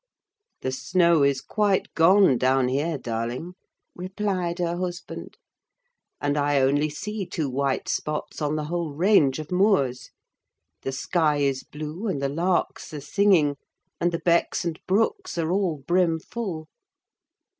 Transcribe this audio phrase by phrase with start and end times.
[0.61, 3.53] "The snow is quite gone down here, darling,"
[3.95, 5.37] replied her husband;
[6.19, 10.09] "and I only see two white spots on the whole range of moors:
[10.81, 13.57] the sky is blue, and the larks are singing,
[13.99, 16.67] and the becks and brooks are all brim full.